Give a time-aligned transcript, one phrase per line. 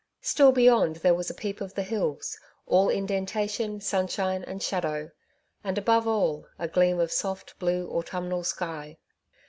[0.23, 5.11] Still beyond there was a peep of the hills— all indentation, sunshine and shadow;
[5.63, 8.97] and above all, a gleam of soft, blue antnmnal sky.